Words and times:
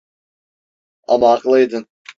Ama 1.07 1.29
haklıydın. 1.29 1.87